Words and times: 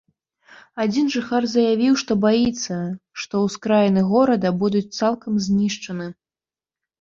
Адзін 0.83 1.09
жыхар 1.15 1.43
заявіў, 1.55 1.93
што 2.03 2.11
баіцца, 2.23 2.77
што 3.25 3.43
ўскраіны 3.45 4.01
горада 4.11 4.49
будуць 4.63 4.83
цалкам 4.99 5.33
знішчаны. 5.51 6.09